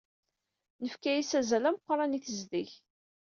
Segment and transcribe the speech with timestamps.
[0.83, 2.69] Nefka-as azal ameqran i tezdeg.